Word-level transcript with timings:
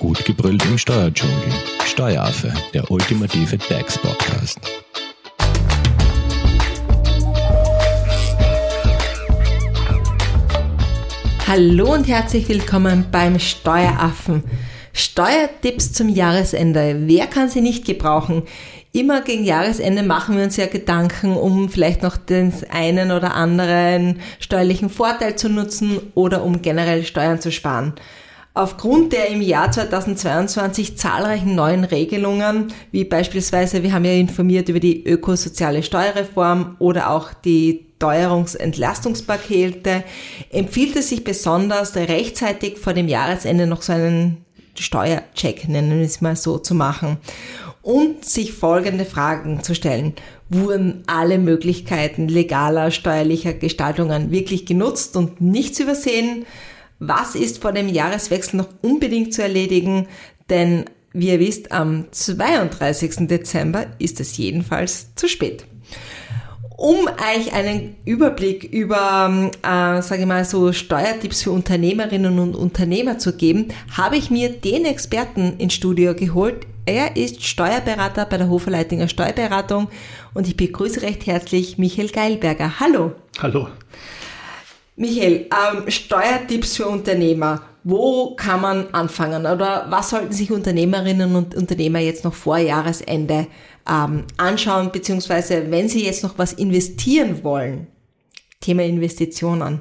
Gut 0.00 0.24
gebrüllt 0.24 0.64
im 0.64 0.78
Steuerdschungel. 0.78 1.52
Steueraffe, 1.84 2.50
der 2.72 2.90
ultimative 2.90 3.58
DAX-Podcast. 3.58 4.58
Hallo 11.46 11.92
und 11.92 12.08
herzlich 12.08 12.48
willkommen 12.48 13.08
beim 13.12 13.38
Steueraffen. 13.38 14.42
Steuertipps 14.94 15.92
zum 15.92 16.08
Jahresende. 16.08 16.96
Wer 17.00 17.26
kann 17.26 17.50
sie 17.50 17.60
nicht 17.60 17.84
gebrauchen? 17.84 18.44
Immer 18.92 19.20
gegen 19.20 19.44
Jahresende 19.44 20.02
machen 20.02 20.34
wir 20.38 20.44
uns 20.44 20.56
ja 20.56 20.64
Gedanken, 20.64 21.36
um 21.36 21.68
vielleicht 21.68 22.02
noch 22.02 22.16
den 22.16 22.54
einen 22.70 23.12
oder 23.12 23.34
anderen 23.34 24.20
steuerlichen 24.38 24.88
Vorteil 24.88 25.36
zu 25.36 25.50
nutzen 25.50 26.00
oder 26.14 26.42
um 26.42 26.62
generell 26.62 27.04
Steuern 27.04 27.38
zu 27.38 27.52
sparen. 27.52 27.92
Aufgrund 28.52 29.12
der 29.12 29.28
im 29.28 29.42
Jahr 29.42 29.70
2022 29.70 30.98
zahlreichen 30.98 31.54
neuen 31.54 31.84
Regelungen, 31.84 32.72
wie 32.90 33.04
beispielsweise, 33.04 33.84
wir 33.84 33.92
haben 33.92 34.04
ja 34.04 34.12
informiert 34.12 34.68
über 34.68 34.80
die 34.80 35.06
ökosoziale 35.06 35.84
Steuerreform 35.84 36.74
oder 36.80 37.10
auch 37.10 37.32
die 37.32 37.86
Steuerungsentlastungspakete, 37.96 40.02
empfiehlt 40.50 40.96
es 40.96 41.10
sich 41.10 41.22
besonders, 41.22 41.94
rechtzeitig 41.94 42.78
vor 42.78 42.92
dem 42.92 43.08
Jahresende 43.08 43.66
noch 43.66 43.82
so 43.82 43.92
einen 43.92 44.44
Steuercheck, 44.76 45.68
nennen 45.68 45.98
wir 45.98 46.06
es 46.06 46.20
mal 46.20 46.34
so, 46.34 46.58
zu 46.58 46.74
machen 46.74 47.18
und 47.82 48.24
sich 48.24 48.52
folgende 48.52 49.04
Fragen 49.04 49.62
zu 49.62 49.74
stellen. 49.74 50.14
Wurden 50.48 51.04
alle 51.06 51.38
Möglichkeiten 51.38 52.28
legaler 52.28 52.90
steuerlicher 52.90 53.52
Gestaltungen 53.52 54.30
wirklich 54.30 54.66
genutzt 54.66 55.16
und 55.16 55.40
nichts 55.40 55.78
übersehen? 55.78 56.46
Was 57.00 57.34
ist 57.34 57.62
vor 57.62 57.72
dem 57.72 57.88
Jahreswechsel 57.88 58.58
noch 58.58 58.68
unbedingt 58.82 59.32
zu 59.32 59.42
erledigen? 59.42 60.06
Denn 60.50 60.84
wie 61.12 61.30
ihr 61.30 61.40
wisst, 61.40 61.72
am 61.72 62.04
32. 62.10 63.26
Dezember 63.26 63.86
ist 63.98 64.20
es 64.20 64.36
jedenfalls 64.36 65.14
zu 65.14 65.26
spät. 65.26 65.64
Um 66.76 67.08
euch 67.08 67.52
einen 67.52 67.96
Überblick 68.04 68.64
über, 68.64 69.50
äh, 69.62 70.02
sage 70.02 70.20
ich 70.20 70.26
mal, 70.26 70.44
so 70.44 70.72
Steuertipps 70.72 71.42
für 71.42 71.50
Unternehmerinnen 71.50 72.38
und 72.38 72.54
Unternehmer 72.54 73.18
zu 73.18 73.34
geben, 73.34 73.68
habe 73.96 74.16
ich 74.16 74.30
mir 74.30 74.50
den 74.50 74.84
Experten 74.84 75.56
ins 75.58 75.74
Studio 75.74 76.14
geholt. 76.14 76.66
Er 76.86 77.16
ist 77.16 77.44
Steuerberater 77.44 78.24
bei 78.26 78.36
der 78.36 78.48
Hoferleitinger 78.48 79.08
Steuerberatung 79.08 79.88
und 80.32 80.48
ich 80.48 80.56
begrüße 80.56 81.02
recht 81.02 81.26
herzlich 81.26 81.76
Michael 81.76 82.08
Geilberger. 82.08 82.80
Hallo. 82.80 83.12
Hallo. 83.40 83.68
Michael, 85.00 85.46
ähm, 85.46 85.90
Steuertipps 85.90 86.76
für 86.76 86.86
Unternehmer. 86.86 87.62
Wo 87.84 88.34
kann 88.34 88.60
man 88.60 88.88
anfangen 88.92 89.46
oder 89.46 89.86
was 89.88 90.10
sollten 90.10 90.34
sich 90.34 90.52
Unternehmerinnen 90.52 91.34
und 91.34 91.54
Unternehmer 91.54 92.00
jetzt 92.00 92.22
noch 92.22 92.34
vor 92.34 92.58
Jahresende 92.58 93.46
ähm, 93.88 94.24
anschauen, 94.36 94.92
beziehungsweise 94.92 95.70
wenn 95.70 95.88
sie 95.88 96.04
jetzt 96.04 96.22
noch 96.22 96.36
was 96.36 96.52
investieren 96.52 97.42
wollen? 97.42 97.86
Thema 98.60 98.82
Investitionen. 98.82 99.80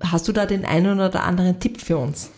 Hast 0.00 0.28
du 0.28 0.32
da 0.32 0.44
den 0.44 0.66
einen 0.66 1.00
oder 1.00 1.24
anderen 1.24 1.58
Tipp 1.58 1.80
für 1.80 1.96
uns? 1.96 2.30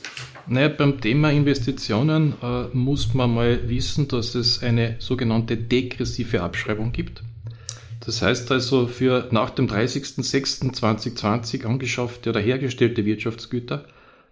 Naja, 0.46 0.68
beim 0.68 1.00
Thema 1.00 1.32
Investitionen 1.32 2.34
äh, 2.40 2.68
muss 2.72 3.14
man 3.14 3.34
mal 3.34 3.68
wissen, 3.68 4.06
dass 4.06 4.36
es 4.36 4.62
eine 4.62 4.94
sogenannte 5.00 5.56
degressive 5.56 6.40
Abschreibung 6.40 6.92
gibt. 6.92 7.24
Das 8.04 8.22
heißt 8.22 8.50
also, 8.52 8.86
für 8.86 9.28
nach 9.30 9.50
dem 9.50 9.66
30.06.2020 9.66 11.64
angeschaffte 11.64 12.30
oder 12.30 12.40
hergestellte 12.40 13.04
Wirtschaftsgüter 13.04 13.84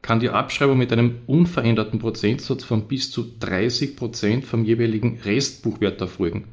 kann 0.03 0.21
die 0.21 0.29
Abschreibung 0.29 0.77
mit 0.77 0.93
einem 0.93 1.17
unveränderten 1.27 1.99
Prozentsatz 1.99 2.63
von 2.63 2.87
bis 2.87 3.11
zu 3.11 3.25
30 3.41 3.97
Prozent 3.97 4.45
vom 4.45 4.65
jeweiligen 4.65 5.19
Restbuchwert 5.25 6.01
erfolgen. 6.01 6.45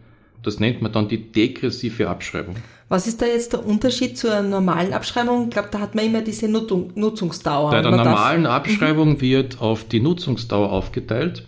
Das 0.41 0.59
nennt 0.59 0.81
man 0.81 0.91
dann 0.91 1.07
die 1.09 1.31
degressive 1.31 2.09
Abschreibung. 2.09 2.55
Was 2.89 3.07
ist 3.07 3.21
da 3.21 3.25
jetzt 3.25 3.53
der 3.53 3.65
Unterschied 3.65 4.17
zur 4.17 4.41
normalen 4.41 4.93
Abschreibung? 4.93 5.45
Ich 5.45 5.49
glaube, 5.51 5.69
da 5.71 5.79
hat 5.79 5.95
man 5.95 6.05
immer 6.05 6.21
diese 6.21 6.47
Nutzung, 6.47 6.91
Nutzungsdauer. 6.95 7.71
Bei 7.71 7.81
der 7.81 7.91
normalen 7.91 8.43
darf... 8.43 8.55
Abschreibung 8.55 9.13
mhm. 9.13 9.21
wird 9.21 9.61
auf 9.61 9.83
die 9.83 9.99
Nutzungsdauer 9.99 10.71
aufgeteilt 10.71 11.47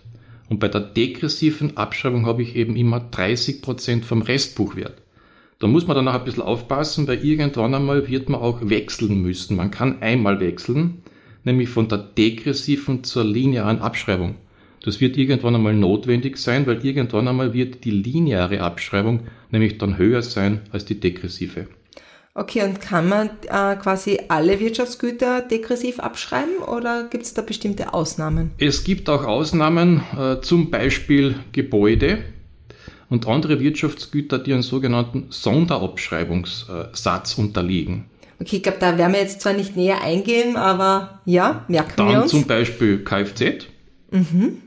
und 0.50 0.59
bei 0.59 0.68
der 0.68 0.81
degressiven 0.81 1.78
Abschreibung 1.78 2.25
habe 2.25 2.44
ich 2.44 2.56
eben 2.56 2.75
immer 2.75 3.00
30 3.00 3.62
Prozent 3.62 4.06
vom 4.06 4.22
Restbuchwert. 4.22 5.03
Da 5.63 5.69
muss 5.69 5.88
man 5.88 5.96
dann 5.96 6.09
auch 6.09 6.16
ein 6.16 6.25
bisschen 6.25 6.44
aufpassen, 6.44 7.07
weil 7.07 7.24
irgendwann 7.24 7.74
einmal 7.74 8.09
wird 8.09 8.28
man 8.28 8.41
auch 8.41 8.59
wechseln 8.63 9.22
müssen. 9.22 9.56
Man 9.56 9.72
kann 9.72 10.01
einmal 10.01 10.41
wechseln, 10.41 11.03
nämlich 11.46 11.69
von 11.69 11.88
der 11.88 12.00
degressiven 12.00 13.06
zur 13.06 13.24
linearen 13.24 13.79
Abschreibung. 13.79 14.35
Das 14.84 15.00
wird 15.00 15.16
irgendwann 15.16 15.56
einmal 15.56 15.73
notwendig 15.73 16.35
sein, 16.35 16.68
weil 16.68 16.85
irgendwann 16.85 17.29
einmal 17.29 17.53
wird 17.53 17.85
die 17.85 17.91
lineare 17.91 18.59
Abschreibung 18.59 19.22
nämlich 19.52 19.78
dann 19.78 19.97
höher 19.97 20.22
sein 20.22 20.59
als 20.73 20.84
die 20.84 21.00
degressive. 21.00 21.68
Okay, 22.34 22.63
und 22.63 22.81
kann 22.81 23.07
man 23.07 23.29
äh, 23.44 23.78
quasi 23.78 24.19
alle 24.28 24.59
Wirtschaftsgüter 24.59 25.40
degressiv 25.40 26.02
abschreiben 26.02 26.57
oder 26.57 27.07
gibt 27.09 27.23
es 27.23 27.35
da 27.35 27.41
bestimmte 27.41 27.94
Ausnahmen? 27.94 28.52
Es 28.57 28.84
gibt 28.84 29.07
auch 29.09 29.23
Ausnahmen, 29.23 30.03
äh, 30.19 30.41
zum 30.41 30.72
Beispiel 30.72 31.35
Gebäude 31.53 32.18
und 33.13 33.28
andere 33.28 33.59
Wirtschaftsgüter, 33.59 34.40
die 34.40 34.53
einen 34.53 34.63
sogenannten 34.63 35.28
Sonderabschreibungssatz 35.29 37.38
unterliegen. 37.38 38.06
Okay, 38.41 38.56
ich 38.56 38.63
glaube, 38.63 38.79
da 38.79 38.97
werden 38.97 39.13
wir 39.13 39.19
jetzt 39.19 39.41
zwar 39.41 39.53
nicht 39.53 39.75
näher 39.75 40.01
eingehen, 40.01 40.57
aber 40.57 41.22
ja, 41.25 41.63
merken 41.68 41.94
Dann 41.96 42.09
wir 42.09 42.23
uns. 42.23 42.31
zum 42.31 42.47
Beispiel 42.47 43.03
Kfz. 43.03 43.68
Mhm. 44.09 44.57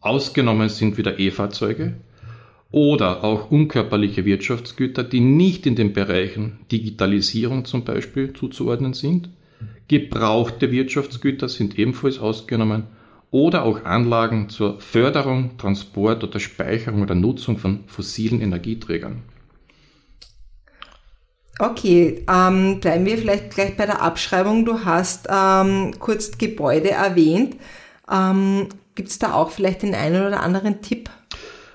Ausgenommen 0.00 0.70
sind 0.70 0.96
wieder 0.96 1.18
E-Fahrzeuge 1.18 1.96
oder 2.70 3.24
auch 3.24 3.50
unkörperliche 3.50 4.24
Wirtschaftsgüter, 4.24 5.04
die 5.04 5.20
nicht 5.20 5.66
in 5.66 5.76
den 5.76 5.92
Bereichen 5.92 6.60
Digitalisierung 6.72 7.66
zum 7.66 7.84
Beispiel 7.84 8.32
zuzuordnen 8.32 8.94
sind. 8.94 9.28
Gebrauchte 9.86 10.70
Wirtschaftsgüter 10.70 11.50
sind 11.50 11.78
ebenfalls 11.78 12.18
ausgenommen 12.18 12.84
oder 13.32 13.64
auch 13.64 13.84
Anlagen 13.84 14.48
zur 14.50 14.80
Förderung, 14.80 15.56
Transport 15.58 16.22
oder 16.22 16.38
Speicherung 16.38 17.02
oder 17.02 17.16
Nutzung 17.16 17.58
von 17.58 17.84
fossilen 17.88 18.40
Energieträgern. 18.40 19.22
Okay, 21.58 22.24
ähm, 22.30 22.80
bleiben 22.80 23.06
wir 23.06 23.18
vielleicht 23.18 23.50
gleich 23.50 23.76
bei 23.76 23.86
der 23.86 24.02
Abschreibung. 24.02 24.64
Du 24.64 24.84
hast 24.84 25.28
ähm, 25.30 25.92
kurz 25.98 26.36
Gebäude 26.38 26.90
erwähnt. 26.90 27.56
Ähm, 28.10 28.68
Gibt 28.94 29.08
es 29.08 29.18
da 29.18 29.32
auch 29.32 29.50
vielleicht 29.50 29.82
den 29.82 29.94
einen 29.94 30.26
oder 30.26 30.42
anderen 30.42 30.82
Tipp? 30.82 31.08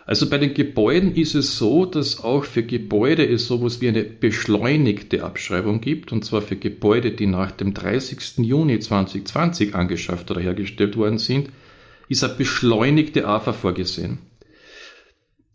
Also 0.07 0.29
bei 0.29 0.37
den 0.37 0.53
Gebäuden 0.53 1.13
ist 1.15 1.35
es 1.35 1.57
so, 1.57 1.85
dass 1.85 2.23
auch 2.23 2.45
für 2.45 2.63
Gebäude 2.63 3.27
es 3.27 3.45
sowas 3.45 3.81
wie 3.81 3.89
eine 3.89 4.03
beschleunigte 4.03 5.21
Abschreibung 5.21 5.81
gibt, 5.81 6.13
und 6.13 6.23
zwar 6.23 6.41
für 6.41 6.55
Gebäude, 6.55 7.11
die 7.11 7.25
nach 7.25 7.51
dem 7.51 7.73
30. 7.73 8.37
Juni 8.37 8.79
2020 8.79 9.75
angeschafft 9.75 10.31
oder 10.31 10.39
hergestellt 10.39 10.95
worden 10.95 11.17
sind, 11.17 11.49
ist 12.07 12.23
eine 12.23 12.35
beschleunigte 12.35 13.27
AFA 13.27 13.51
vorgesehen. 13.51 14.19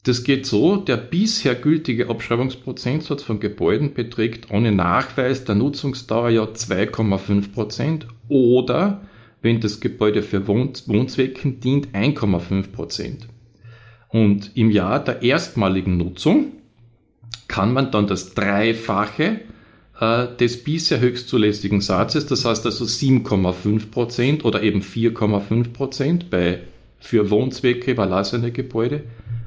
Das 0.03 0.23
geht 0.23 0.45
so, 0.45 0.77
der 0.77 0.99
bisher 0.99 1.55
gültige 1.55 2.11
Abschreibungsprozentsatz 2.11 3.23
von 3.23 3.41
Gebäuden 3.41 3.95
beträgt 3.95 4.51
ohne 4.51 4.71
Nachweis 4.71 5.45
der 5.45 5.55
Nutzungsdauer 5.55 6.29
ja 6.29 6.45
2,5% 6.45 8.03
oder 8.29 9.01
wenn 9.41 9.61
das 9.61 9.81
Gebäude 9.81 10.23
für 10.23 10.47
Wohnzwecken 10.47 11.61
dient, 11.61 11.89
1,5 11.95 12.71
Prozent. 12.71 13.29
Und 14.13 14.51
im 14.55 14.71
Jahr 14.71 15.03
der 15.03 15.23
erstmaligen 15.23 15.97
Nutzung 15.97 16.53
kann 17.49 17.73
man 17.73 17.91
dann 17.91 18.07
das 18.07 18.35
Dreifache 18.35 19.41
äh, 19.99 20.27
des 20.39 20.63
bisher 20.63 21.01
höchstzulässigen 21.01 21.81
Satzes, 21.81 22.27
das 22.27 22.45
heißt 22.45 22.67
also 22.67 22.85
7,5 22.85 23.91
Prozent 23.91 24.45
oder 24.45 24.63
eben 24.63 24.83
4,5 24.83 25.73
Prozent 25.73 26.31
bei 26.31 26.61
für 26.99 27.31
Wohnzwecke 27.31 27.93
überlassene 27.93 28.53
Gebäude 28.53 29.03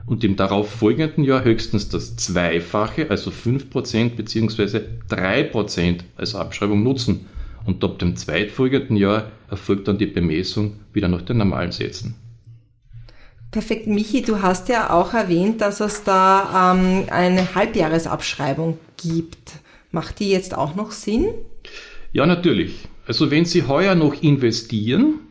und 0.07 0.23
im 0.23 0.35
darauf 0.35 0.69
folgenden 0.69 1.23
Jahr 1.23 1.43
höchstens 1.43 1.89
das 1.89 2.15
Zweifache, 2.15 3.09
also 3.11 3.29
5 3.29 3.69
Prozent 3.69 4.17
bzw. 4.17 4.81
3 5.09 5.43
Prozent 5.43 6.05
als 6.17 6.33
Abschreibung 6.33 6.81
nutzen 6.81 7.27
und 7.65 7.83
ab 7.83 7.99
dem 7.99 8.15
zweitfolgenden 8.15 8.97
Jahr 8.97 9.31
erfolgt 9.47 9.87
dann 9.87 9.99
die 9.99 10.07
Bemessung 10.07 10.73
wieder 10.91 11.07
nach 11.07 11.21
den 11.21 11.37
normalen 11.37 11.71
Sätzen. 11.71 12.15
Perfekt, 13.55 13.87
Michi, 13.87 14.21
du 14.21 14.41
hast 14.41 14.67
ja 14.67 14.89
auch 14.89 15.13
erwähnt, 15.13 15.61
dass 15.61 15.79
es 15.79 16.03
da 16.03 16.73
ähm, 16.73 17.05
eine 17.09 17.55
Halbjahresabschreibung 17.55 18.77
gibt. 18.97 19.53
Macht 19.91 20.19
die 20.19 20.29
jetzt 20.29 20.57
auch 20.57 20.75
noch 20.75 20.91
Sinn? 20.91 21.29
Ja, 22.11 22.25
natürlich. 22.25 22.73
Also 23.07 23.31
wenn 23.31 23.45
Sie 23.45 23.63
heuer 23.63 23.95
noch 23.95 24.21
investieren, 24.21 25.21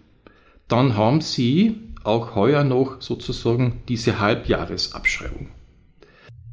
dann 0.69 0.97
haben 0.97 1.21
Sie 1.21 1.76
auch 2.03 2.35
heuer 2.35 2.65
noch 2.65 3.03
sozusagen 3.03 3.82
diese 3.88 4.21
Halbjahresabschreibung. 4.21 5.49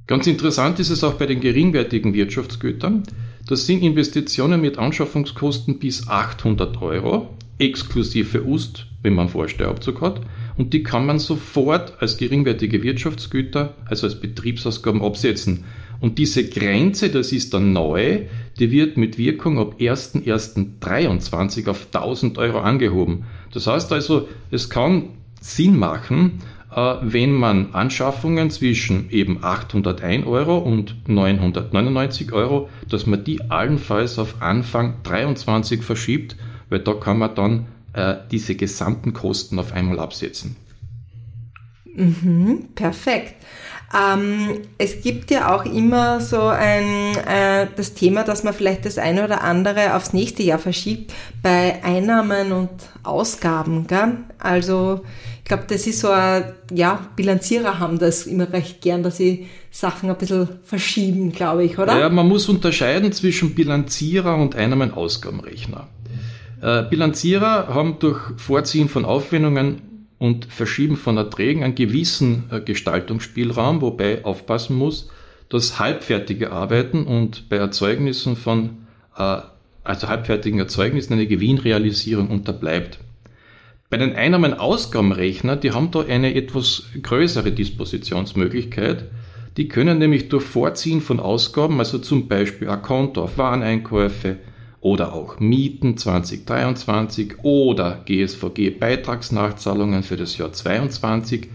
Ganz 0.08 0.28
interessant 0.28 0.78
ist 0.82 0.90
es 0.90 1.06
auch 1.06 1.14
bei 1.14 1.26
den 1.26 1.40
geringwertigen 1.40 2.14
Wirtschaftsgütern. 2.14 3.04
Das 3.48 3.66
sind 3.66 3.82
Investitionen 3.82 4.60
mit 4.60 4.78
Anschaffungskosten 4.78 5.80
bis 5.80 6.10
800 6.10 6.82
Euro. 6.82 7.30
exklusive 7.60 8.44
Ust, 8.44 8.88
wenn 9.04 9.14
man 9.14 9.30
Vorsteuerabzug 9.30 10.02
hat. 10.02 10.20
Und 10.62 10.74
die 10.74 10.84
kann 10.84 11.08
man 11.08 11.18
sofort 11.18 12.00
als 12.04 12.18
geringwertige 12.18 12.84
Wirtschaftsgüter, 12.84 13.74
also 13.86 14.06
als 14.06 14.20
Betriebsausgaben 14.20 15.02
absetzen. 15.02 15.64
Und 16.00 16.20
diese 16.20 16.48
Grenze, 16.48 17.10
das 17.10 17.32
ist 17.32 17.56
dann 17.56 17.74
neu, 17.74 18.26
die 18.60 18.70
wird 18.70 18.96
mit 18.96 19.18
Wirkung 19.18 19.58
ab 19.58 19.78
1.1.23 19.80 21.68
auf 21.68 21.88
1000 21.92 22.38
Euro 22.38 22.60
angehoben. 22.60 23.24
Das 23.52 23.66
heißt 23.66 23.92
also, 23.92 24.28
es 24.52 24.70
kann 24.70 25.06
Sinn 25.40 25.80
machen, 25.80 26.44
äh, 26.72 26.94
wenn 27.02 27.32
man 27.32 27.74
Anschaffungen 27.74 28.52
zwischen 28.52 29.10
eben 29.10 29.44
801 29.44 30.28
Euro 30.28 30.60
und 30.60 30.96
999 31.08 32.34
Euro, 32.34 32.70
dass 32.88 33.08
man 33.08 33.24
die 33.24 33.50
allenfalls 33.50 34.20
auf 34.20 34.44
Anfang 34.44 34.98
23 35.02 35.82
verschiebt, 35.82 36.36
weil 36.70 36.82
da 36.82 36.94
kann 36.94 37.18
man 37.18 37.34
dann 37.34 37.66
äh, 37.94 38.16
diese 38.32 38.56
gesamten 38.56 39.14
Kosten 39.14 39.60
auf 39.60 39.74
einmal 39.74 40.00
absetzen. 40.00 40.56
Mhm, 41.96 42.70
perfekt. 42.76 43.36
Ähm, 43.94 44.62
es 44.78 45.02
gibt 45.02 45.32
ja 45.32 45.54
auch 45.54 45.66
immer 45.66 46.22
so 46.22 46.42
ein, 46.42 47.16
äh, 47.28 47.68
das 47.76 47.94
Thema, 47.94 48.24
dass 48.24 48.44
man 48.44 48.54
vielleicht 48.54 48.86
das 48.86 48.98
eine 48.98 49.26
oder 49.26 49.44
andere 49.44 49.96
aufs 49.96 50.14
nächste 50.14 50.44
Jahr 50.44 50.60
verschiebt 50.60 51.14
bei 51.44 51.84
Einnahmen 51.84 52.54
und 52.54 52.70
Ausgaben. 53.04 53.88
Gell? 53.88 54.18
Also 54.40 55.02
ich 55.40 55.44
glaube, 55.44 55.66
das 55.68 55.88
ist 55.88 56.00
so 56.00 56.10
ein, 56.10 56.54
ja, 56.74 57.06
Bilanzierer 57.18 57.80
haben 57.80 58.00
das 58.00 58.28
immer 58.28 58.52
recht 58.54 58.80
gern, 58.80 59.04
dass 59.04 59.18
sie 59.18 59.48
Sachen 59.72 60.10
ein 60.10 60.18
bisschen 60.18 60.48
verschieben, 60.64 61.34
glaube 61.34 61.66
ich, 61.66 61.78
oder? 61.78 62.00
Ja, 62.00 62.10
man 62.10 62.30
muss 62.30 62.48
unterscheiden 62.48 63.12
zwischen 63.12 63.54
Bilanzierer 63.54 64.38
und 64.38 64.56
Einnahmen-Ausgabenrechner. 64.56 65.90
Äh, 66.62 66.84
Bilanzierer 66.84 67.70
haben 67.70 67.98
durch 68.00 68.20
Vorziehen 68.38 68.88
von 68.88 69.04
Aufwendungen 69.04 70.08
und 70.20 70.46
Verschieben 70.46 70.96
von 70.96 71.18
Erträgen 71.18 71.64
einen 71.64 71.74
gewissen 71.74 72.44
äh, 72.52 72.62
Gestaltungsspielraum, 72.62 73.82
wobei 73.82 74.24
aufpassen 74.24 74.76
muss, 74.76 75.10
dass 75.50 75.80
halbfertige 75.80 76.52
Arbeiten 76.52 77.06
und 77.06 77.50
bei 77.50 77.58
Erzeugnissen 77.58 78.36
von, 78.36 78.86
äh, 79.18 79.40
also 79.84 80.08
halbfertigen 80.08 80.60
Erzeugnissen 80.60 81.14
eine 81.14 81.26
Gewinnrealisierung 81.26 82.30
unterbleibt. 82.30 83.00
Bei 83.90 83.98
den 83.98 84.16
Einnahmen-Ausgabenrechner, 84.16 85.58
die 85.58 85.72
haben 85.72 85.90
da 85.90 86.02
eine 86.02 86.36
etwas 86.36 86.84
größere 87.02 87.52
Dispositionsmöglichkeit. 87.52 89.06
Die 89.58 89.68
können 89.68 89.98
nämlich 89.98 90.30
durch 90.30 90.46
Vorziehen 90.46 91.02
von 91.02 91.20
Ausgaben, 91.20 91.80
also 91.80 91.98
zum 91.98 92.28
Beispiel 92.28 92.70
ein 92.70 92.82
Konto 92.84 93.24
auf 93.24 93.38
Wareneinkäufe, 93.38 94.38
oder 94.82 95.14
auch 95.14 95.40
Mieten 95.40 95.96
2023 95.96 97.44
oder 97.44 98.02
GSVG 98.06 98.72
Beitragsnachzahlungen 98.72 100.04
für 100.04 100.18
das 100.18 100.38
Jahr 100.38 100.52
22 100.52 101.48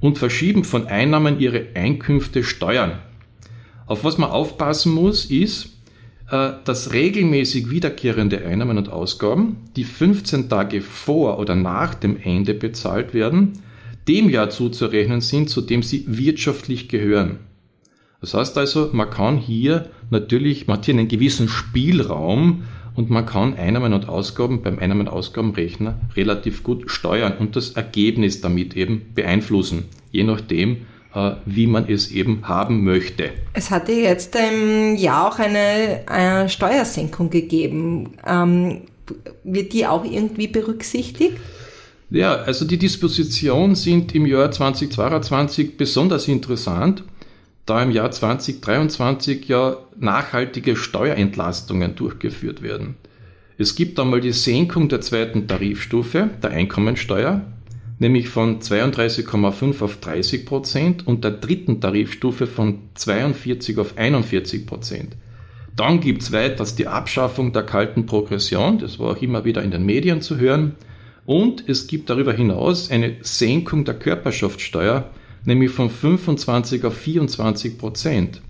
und 0.00 0.18
verschieben 0.18 0.64
von 0.64 0.86
Einnahmen 0.86 1.38
ihre 1.40 1.66
Einkünfte 1.74 2.42
steuern. 2.44 3.00
Auf 3.86 4.04
was 4.04 4.18
man 4.18 4.30
aufpassen 4.30 4.94
muss, 4.94 5.24
ist, 5.24 5.70
äh, 6.30 6.52
dass 6.64 6.92
regelmäßig 6.92 7.70
wiederkehrende 7.70 8.44
Einnahmen 8.46 8.78
und 8.78 8.88
Ausgaben, 8.88 9.56
die 9.74 9.84
15 9.84 10.48
Tage 10.48 10.80
vor 10.80 11.40
oder 11.40 11.56
nach 11.56 11.94
dem 11.94 12.16
Ende 12.22 12.54
bezahlt 12.54 13.12
werden, 13.14 13.58
dem 14.06 14.30
Jahr 14.30 14.48
zuzurechnen 14.48 15.20
sind, 15.20 15.50
zu 15.50 15.60
dem 15.60 15.82
sie 15.82 16.04
wirtschaftlich 16.06 16.88
gehören. 16.88 17.40
Das 18.20 18.34
heißt 18.34 18.58
also, 18.58 18.90
man 18.92 19.08
kann 19.08 19.38
hier 19.38 19.88
natürlich, 20.10 20.66
man 20.66 20.78
hat 20.78 20.84
hier 20.84 20.94
einen 20.94 21.08
gewissen 21.08 21.48
Spielraum 21.48 22.64
und 22.94 23.08
man 23.08 23.24
kann 23.24 23.56
Einnahmen 23.56 23.94
und 23.94 24.08
Ausgaben 24.08 24.62
beim 24.62 24.78
Einnahmen- 24.78 25.02
und 25.02 25.08
Ausgabenrechner 25.08 25.98
relativ 26.16 26.62
gut 26.62 26.90
steuern 26.90 27.34
und 27.38 27.56
das 27.56 27.70
Ergebnis 27.70 28.40
damit 28.40 28.76
eben 28.76 29.12
beeinflussen, 29.14 29.84
je 30.10 30.24
nachdem, 30.24 30.86
äh, 31.14 31.32
wie 31.46 31.66
man 31.66 31.88
es 31.88 32.10
eben 32.10 32.46
haben 32.46 32.84
möchte. 32.84 33.30
Es 33.54 33.70
hatte 33.70 33.92
jetzt 33.92 34.36
im 34.36 34.96
Jahr 34.96 35.28
auch 35.28 35.38
eine, 35.38 36.02
eine 36.06 36.48
Steuersenkung 36.48 37.30
gegeben. 37.30 38.14
Ähm, 38.26 38.82
wird 39.44 39.72
die 39.72 39.86
auch 39.86 40.04
irgendwie 40.04 40.46
berücksichtigt? 40.46 41.36
Ja, 42.10 42.34
also 42.34 42.64
die 42.64 42.78
Dispositionen 42.78 43.76
sind 43.76 44.14
im 44.14 44.26
Jahr 44.26 44.50
2022 44.50 45.76
besonders 45.76 46.28
interessant 46.28 47.04
da 47.70 47.80
im 47.82 47.92
Jahr 47.92 48.10
2023 48.10 49.46
ja 49.46 49.76
nachhaltige 49.96 50.74
Steuerentlastungen 50.74 51.94
durchgeführt 51.94 52.62
werden. 52.62 52.96
Es 53.58 53.76
gibt 53.76 54.00
einmal 54.00 54.20
die 54.20 54.32
Senkung 54.32 54.88
der 54.88 55.00
zweiten 55.00 55.46
Tarifstufe 55.46 56.30
der 56.42 56.50
Einkommensteuer, 56.50 57.42
nämlich 58.00 58.28
von 58.28 58.58
32,5 58.58 59.82
auf 59.82 60.00
30 60.00 60.46
Prozent 60.46 61.06
und 61.06 61.22
der 61.22 61.30
dritten 61.30 61.80
Tarifstufe 61.80 62.48
von 62.48 62.80
42 62.94 63.78
auf 63.78 63.96
41 63.96 64.66
Prozent. 64.66 65.16
Dann 65.76 66.00
gibt 66.00 66.22
es 66.22 66.32
weiters 66.32 66.74
die 66.74 66.88
Abschaffung 66.88 67.52
der 67.52 67.62
kalten 67.62 68.04
Progression, 68.04 68.78
das 68.78 68.98
war 68.98 69.12
auch 69.12 69.22
immer 69.22 69.44
wieder 69.44 69.62
in 69.62 69.70
den 69.70 69.86
Medien 69.86 70.22
zu 70.22 70.38
hören, 70.38 70.74
und 71.24 71.68
es 71.68 71.86
gibt 71.86 72.10
darüber 72.10 72.32
hinaus 72.32 72.90
eine 72.90 73.18
Senkung 73.20 73.84
der 73.84 73.94
Körperschaftssteuer 73.94 75.10
nämlich 75.44 75.70
von 75.70 75.90
25 75.90 76.84
auf 76.84 76.96
24 76.96 77.78
Prozent. 77.78 78.40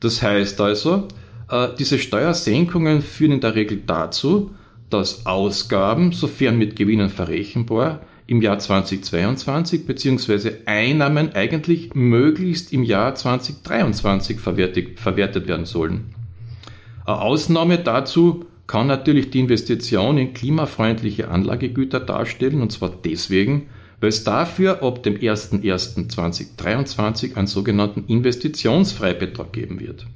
Das 0.00 0.22
heißt 0.22 0.60
also, 0.60 1.08
äh, 1.50 1.68
diese 1.78 1.98
Steuersenkungen 1.98 3.02
führen 3.02 3.32
in 3.32 3.40
der 3.40 3.54
Regel 3.54 3.82
dazu, 3.86 4.50
dass 4.88 5.26
Ausgaben, 5.26 6.12
sofern 6.12 6.58
mit 6.58 6.76
Gewinnen 6.76 7.10
verrechenbar, 7.10 8.00
im 8.26 8.42
Jahr 8.42 8.58
2022 8.58 9.86
bzw. 9.86 10.52
Einnahmen 10.66 11.32
eigentlich 11.34 11.94
möglichst 11.94 12.72
im 12.72 12.84
Jahr 12.84 13.14
2023 13.14 14.38
verwertet, 14.38 15.00
verwertet 15.00 15.48
werden 15.48 15.66
sollen. 15.66 16.14
Eine 17.04 17.20
Ausnahme 17.20 17.78
dazu 17.78 18.44
kann 18.68 18.86
natürlich 18.86 19.30
die 19.30 19.40
Investition 19.40 20.16
in 20.16 20.32
klimafreundliche 20.32 21.28
Anlagegüter 21.28 21.98
darstellen, 21.98 22.62
und 22.62 22.70
zwar 22.70 22.90
deswegen, 22.90 23.66
weil 24.00 24.08
es 24.08 24.24
dafür 24.24 24.82
ab 24.82 25.02
dem 25.02 25.16
01.01.2023 25.16 27.36
einen 27.36 27.46
sogenannten 27.46 28.06
Investitionsfreibetrag 28.06 29.52
geben 29.52 29.80
wird. 29.80 30.06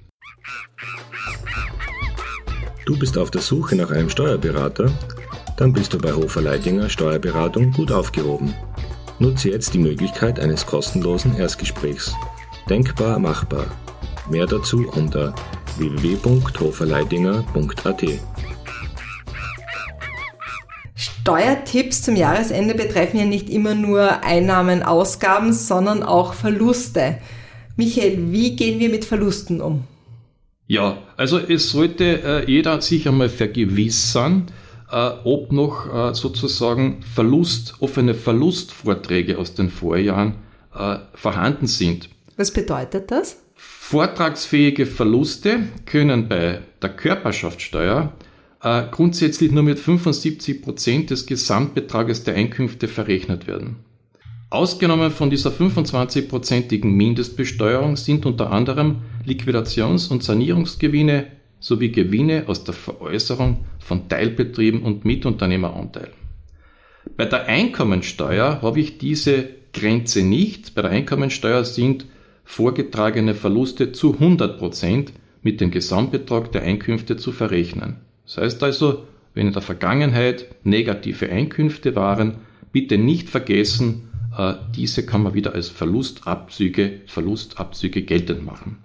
Du 2.87 2.99
bist 2.99 3.17
auf 3.17 3.31
der 3.31 3.41
Suche 3.41 3.77
nach 3.77 3.91
einem 3.91 4.11
Steuerberater? 4.11 4.91
Dann 5.57 5.73
bist 5.73 5.95
du 5.95 5.99
bei 5.99 6.13
Hofer 6.13 6.43
Leidinger 6.43 6.91
Steuerberatung 6.91 7.73
gut 7.73 7.91
aufgehoben. 7.93 8.53
Nutze 9.19 9.51
jetzt 9.51 9.75
die 9.75 9.79
Möglichkeit 9.79 10.41
eines 10.41 10.67
kostenlosen 10.67 11.37
Erstgesprächs. 11.37 12.15
Denkbar 12.69 13.19
machbar. 13.19 13.67
Mehr 14.29 14.47
dazu 14.47 14.87
unter 14.89 15.35
www.hoferleidinger.at. 15.79 18.05
Steuertipps 21.25 22.03
zum 22.03 22.17
Jahresende 22.17 22.75
betreffen 22.75 23.19
ja 23.19 23.25
nicht 23.25 23.49
immer 23.49 23.75
nur 23.75 24.23
Einnahmen, 24.23 24.83
Ausgaben, 24.83 25.55
sondern 25.55 26.03
auch 26.03 26.35
Verluste. 26.35 27.17
Michael, 27.77 28.31
wie 28.31 28.55
gehen 28.57 28.79
wir 28.79 28.91
mit 28.91 29.07
Verlusten 29.07 29.63
um? 29.63 29.85
Ja, 30.67 30.99
also 31.17 31.39
es 31.39 31.71
sollte 31.71 32.23
äh, 32.23 32.45
jeder 32.47 32.83
sich 32.83 33.09
einmal 33.09 33.31
vergewissern, 33.31 34.49
äh, 34.93 35.13
ob 35.25 35.51
noch 35.51 36.11
äh, 36.11 36.15
sozusagen 36.15 37.03
Verlust, 37.15 37.77
offene 37.81 38.13
Verlustvorträge 38.13 39.39
aus 39.39 39.55
den 39.55 39.71
Vorjahren 39.71 40.35
äh, 40.79 40.97
vorhanden 41.15 41.69
sind. 41.69 42.11
Was 42.37 42.51
bedeutet 42.51 43.11
das? 43.11 43.39
Vortragsfähige 43.55 44.85
Verluste 44.85 45.61
können 45.87 46.29
bei 46.29 46.61
der 46.83 46.91
Körperschaftssteuer 46.91 48.13
äh, 48.65 48.85
grundsätzlich 48.91 49.53
nur 49.53 49.63
mit 49.63 49.79
75 49.79 50.63
Prozent 50.63 51.11
des 51.11 51.27
Gesamtbetrages 51.27 52.25
der 52.25 52.35
Einkünfte 52.35 52.89
verrechnet 52.89 53.47
werden. 53.47 53.77
Ausgenommen 54.51 55.11
von 55.11 55.31
dieser 55.31 55.51
25-prozentigen 55.51 56.89
Mindestbesteuerung 56.89 57.97
sind 57.97 58.25
unter 58.25 58.51
anderem 58.51 59.03
Liquidations- 59.27 60.11
und 60.11 60.23
Sanierungsgewinne 60.23 61.27
sowie 61.61 61.91
Gewinne 61.91 62.45
aus 62.47 62.65
der 62.65 62.75
Veräußerung 62.75 63.65
von 63.79 64.09
Teilbetrieben 64.09 64.83
und 64.83 65.05
Mitunternehmeranteil. 65.05 66.11
Bei 67.17 67.25
der 67.27 67.47
Einkommensteuer 67.47 68.61
habe 68.63 68.81
ich 68.81 68.99
diese 68.99 69.49
Grenze 69.73 70.23
nicht. 70.23 70.75
Bei 70.75 70.83
der 70.83 70.91
Einkommensteuer 70.91 71.65
sind 71.65 72.07
vorgetragene 72.45 73.35
Verluste 73.35 73.93
zu 73.93 74.15
100 74.15 74.59
Prozent 74.59 75.13
mit 75.43 75.61
dem 75.61 75.71
Gesamtbetrag 75.71 76.53
der 76.53 76.63
Einkünfte 76.63 77.17
zu 77.17 77.33
verrechnen. 77.33 77.97
Das 78.25 78.39
heißt 78.39 78.63
also, 78.63 79.05
wenn 79.35 79.49
in 79.49 79.53
der 79.53 79.63
Vergangenheit 79.63 80.47
negative 80.65 81.29
Einkünfte 81.31 81.95
waren, 81.97 82.37
bitte 82.73 82.99
nicht 82.99 83.29
vergessen, 83.29 84.11
äh, 84.37 84.55
diese 84.75 85.05
kann 85.05 85.23
man 85.23 85.35
wieder 85.35 85.55
als 85.55 85.69
Verlustabzüge, 85.69 87.01
Verlustabzüge 87.07 88.03
geltend 88.03 88.45
machen. 88.45 88.79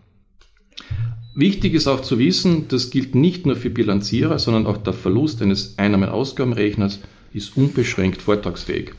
Wichtig 1.36 1.74
ist 1.74 1.88
auch 1.88 2.02
zu 2.02 2.20
wissen, 2.20 2.68
das 2.68 2.90
gilt 2.90 3.16
nicht 3.16 3.46
nur 3.46 3.56
für 3.56 3.70
Bilanzierer, 3.70 4.40
sondern 4.40 4.68
auch 4.68 4.78
der 4.78 4.94
Verlust 4.94 5.42
eines 5.42 5.78
Einnahmen-Ausgabenrechners 5.78 7.00
ist 7.34 7.56
unbeschränkt 7.56 8.22
vortragsfähig. 8.22 8.94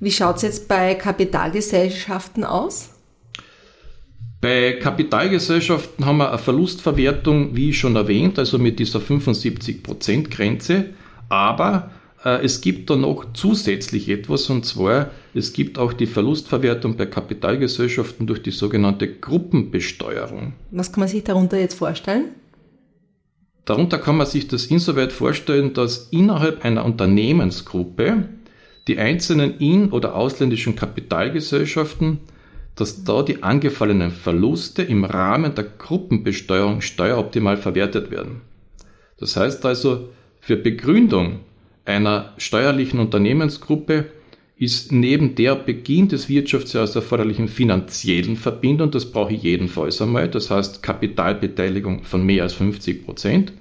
Wie 0.00 0.10
schaut 0.10 0.36
es 0.36 0.42
jetzt 0.42 0.68
bei 0.68 0.94
Kapitalgesellschaften 0.94 2.44
aus? 2.44 2.90
Bei 4.40 4.72
Kapitalgesellschaften 4.72 6.06
haben 6.06 6.18
wir 6.18 6.28
eine 6.28 6.38
Verlustverwertung, 6.38 7.56
wie 7.56 7.72
schon 7.72 7.96
erwähnt, 7.96 8.38
also 8.38 8.58
mit 8.58 8.78
dieser 8.78 9.00
75%-Grenze. 9.00 10.90
Aber 11.28 11.90
äh, 12.24 12.44
es 12.44 12.60
gibt 12.60 12.88
da 12.88 12.96
noch 12.96 13.32
zusätzlich 13.32 14.08
etwas, 14.08 14.48
und 14.48 14.64
zwar 14.64 15.10
es 15.34 15.52
gibt 15.52 15.78
auch 15.78 15.92
die 15.92 16.06
Verlustverwertung 16.06 16.96
bei 16.96 17.06
Kapitalgesellschaften 17.06 18.26
durch 18.26 18.42
die 18.42 18.52
sogenannte 18.52 19.12
Gruppenbesteuerung. 19.12 20.52
Was 20.70 20.92
kann 20.92 21.00
man 21.00 21.08
sich 21.08 21.24
darunter 21.24 21.58
jetzt 21.58 21.74
vorstellen? 21.74 22.26
Darunter 23.64 23.98
kann 23.98 24.16
man 24.16 24.26
sich 24.26 24.48
das 24.48 24.66
insoweit 24.66 25.12
vorstellen, 25.12 25.74
dass 25.74 26.08
innerhalb 26.10 26.64
einer 26.64 26.84
Unternehmensgruppe 26.84 28.28
die 28.86 28.98
einzelnen 28.98 29.58
in- 29.58 29.90
oder 29.90 30.14
ausländischen 30.14 30.74
Kapitalgesellschaften, 30.74 32.20
dass 32.78 33.02
da 33.02 33.22
die 33.22 33.42
angefallenen 33.42 34.12
Verluste 34.12 34.82
im 34.82 35.04
Rahmen 35.04 35.54
der 35.56 35.64
Gruppenbesteuerung 35.64 36.80
steueroptimal 36.80 37.56
verwertet 37.56 38.12
werden. 38.12 38.42
Das 39.18 39.36
heißt 39.36 39.66
also, 39.66 40.10
für 40.38 40.56
Begründung 40.56 41.40
einer 41.84 42.34
steuerlichen 42.38 43.00
Unternehmensgruppe 43.00 44.06
ist 44.56 44.92
neben 44.92 45.34
der 45.34 45.56
Beginn 45.56 46.08
des 46.08 46.28
Wirtschaftsjahres 46.28 46.94
erforderlichen 46.94 47.48
finanziellen 47.48 48.36
Verbindung, 48.36 48.92
das 48.92 49.10
brauche 49.10 49.34
ich 49.34 49.42
jedenfalls 49.42 50.00
einmal, 50.00 50.28
das 50.28 50.50
heißt 50.50 50.82
Kapitalbeteiligung 50.82 52.04
von 52.04 52.24
mehr 52.24 52.44
als 52.44 52.54
50 52.54 53.04
Prozent 53.04 53.52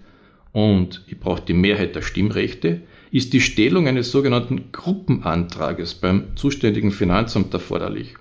und 0.51 1.03
ich 1.07 1.19
brauche 1.19 1.41
die 1.41 1.53
Mehrheit 1.53 1.95
der 1.95 2.03
Stimmrechte, 2.03 2.81
ist 3.11 3.33
die 3.33 3.41
Stellung 3.41 3.87
eines 3.87 4.11
sogenannten 4.11 4.71
Gruppenantrages 4.71 5.95
beim 5.95 6.35
zuständigen 6.35 6.91
Finanzamt 6.91 7.53
erforderlich. 7.53 8.15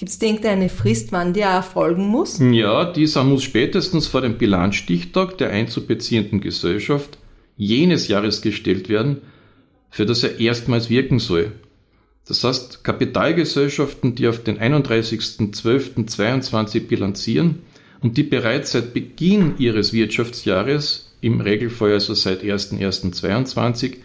Gibt 0.00 0.10
es 0.12 0.20
irgendeine 0.22 0.70
Frist, 0.70 1.12
wann 1.12 1.34
der 1.34 1.48
erfolgen 1.48 2.06
muss? 2.06 2.40
Ja, 2.40 2.90
dieser 2.90 3.22
muss 3.22 3.42
spätestens 3.42 4.06
vor 4.06 4.22
dem 4.22 4.38
Bilanzstichtag 4.38 5.36
der 5.36 5.50
einzubeziehenden 5.50 6.40
Gesellschaft 6.40 7.18
jenes 7.58 8.08
Jahres 8.08 8.40
gestellt 8.40 8.88
werden, 8.88 9.18
für 9.90 10.06
das 10.06 10.22
er 10.22 10.40
erstmals 10.40 10.88
wirken 10.88 11.18
soll. 11.18 11.52
Das 12.26 12.44
heißt, 12.44 12.82
Kapitalgesellschaften, 12.82 14.14
die 14.14 14.26
auf 14.26 14.42
den 14.42 14.58
31.12.22 14.58 16.86
bilanzieren 16.86 17.58
und 18.00 18.16
die 18.16 18.22
bereits 18.22 18.72
seit 18.72 18.94
Beginn 18.94 19.56
ihres 19.58 19.92
Wirtschaftsjahres, 19.92 21.14
im 21.20 21.42
Regelfall 21.42 21.92
also 21.92 22.14
seit 22.14 22.42
1.1.22, 22.42 23.96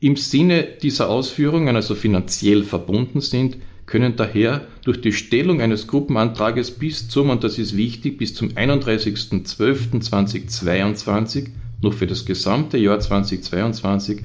im 0.00 0.16
Sinne 0.16 0.68
dieser 0.82 1.08
Ausführungen, 1.08 1.74
also 1.74 1.94
finanziell 1.94 2.64
verbunden 2.64 3.22
sind, 3.22 3.56
können 3.88 4.14
daher 4.16 4.66
durch 4.84 5.00
die 5.00 5.12
Stellung 5.12 5.62
eines 5.62 5.88
Gruppenantrages 5.88 6.72
bis 6.72 7.08
zum, 7.08 7.30
und 7.30 7.42
das 7.42 7.58
ist 7.58 7.74
wichtig, 7.76 8.18
bis 8.18 8.34
zum 8.34 8.50
31.12.2022 8.50 11.48
noch 11.80 11.94
für 11.94 12.06
das 12.06 12.26
gesamte 12.26 12.76
Jahr 12.76 13.00
2022 13.00 14.20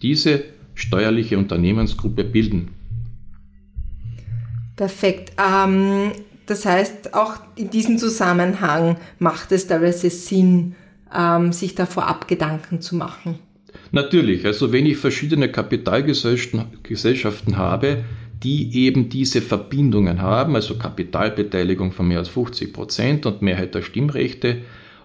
diese 0.00 0.44
steuerliche 0.74 1.36
Unternehmensgruppe 1.36 2.22
bilden. 2.22 2.68
Perfekt. 4.76 5.32
Ähm, 5.36 6.12
das 6.46 6.64
heißt, 6.64 7.14
auch 7.14 7.34
in 7.56 7.70
diesem 7.70 7.98
Zusammenhang 7.98 8.98
macht 9.18 9.50
es 9.50 9.66
teilweise 9.66 10.10
Sinn, 10.10 10.76
ähm, 11.12 11.52
sich 11.52 11.74
da 11.74 11.86
vorab 11.86 12.28
Gedanken 12.28 12.80
zu 12.80 12.94
machen. 12.94 13.40
Natürlich, 13.90 14.46
also 14.46 14.70
wenn 14.72 14.86
ich 14.86 14.98
verschiedene 14.98 15.50
Kapitalgesellschaften 15.50 17.56
habe, 17.56 18.04
die 18.42 18.84
eben 18.86 19.08
diese 19.08 19.40
Verbindungen 19.40 20.22
haben, 20.22 20.54
also 20.54 20.76
Kapitalbeteiligung 20.76 21.92
von 21.92 22.08
mehr 22.08 22.18
als 22.18 22.28
50 22.28 22.72
Prozent 22.72 23.26
und 23.26 23.42
Mehrheit 23.42 23.74
der 23.74 23.82
Stimmrechte, 23.82 24.58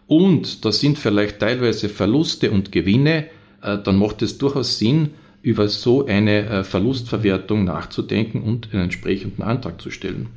und 0.08 0.66
da 0.66 0.72
sind 0.72 1.00
vielleicht 1.00 1.40
teilweise 1.40 1.90
Verluste 1.90 2.52
und 2.52 2.72
Gewinne, 2.72 3.28
äh, 3.62 3.78
dann 3.84 3.98
macht 3.98 4.22
es 4.22 4.38
durchaus 4.38 4.78
Sinn, 4.78 5.12
über 5.42 5.68
so 5.68 6.06
eine 6.06 6.46
äh, 6.46 6.64
Verlustverwertung 6.64 7.66
nachzudenken 7.66 8.42
und 8.42 8.74
einen 8.74 8.84
entsprechenden 8.84 9.44
Antrag 9.44 9.82
zu 9.82 9.92
stellen. 9.92 10.28